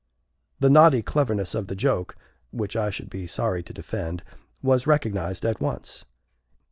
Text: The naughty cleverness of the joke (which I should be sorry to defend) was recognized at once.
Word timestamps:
The 0.59 0.71
naughty 0.71 1.03
cleverness 1.03 1.53
of 1.53 1.67
the 1.67 1.75
joke 1.75 2.17
(which 2.49 2.75
I 2.75 2.89
should 2.89 3.07
be 3.07 3.27
sorry 3.27 3.61
to 3.61 3.71
defend) 3.71 4.23
was 4.63 4.87
recognized 4.87 5.45
at 5.45 5.61
once. 5.61 6.05